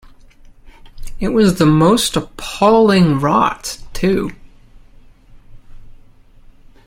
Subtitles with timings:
[1.19, 4.31] It was the most appalling rot, too.